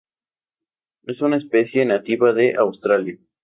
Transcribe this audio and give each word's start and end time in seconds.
Es 1.05 1.21
una 1.21 1.37
especie 1.37 1.85
nativa 1.85 2.33
de 2.33 2.55
Australia. 2.55 3.19